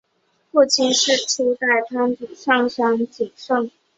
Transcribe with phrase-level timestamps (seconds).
[0.49, 3.69] 父亲是初代藩主上杉景胜。